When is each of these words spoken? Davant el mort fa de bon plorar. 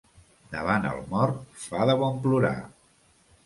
Davant 0.53 0.87
el 0.93 1.03
mort 1.11 1.61
fa 1.67 1.85
de 1.93 1.99
bon 2.03 2.21
plorar. 2.27 2.59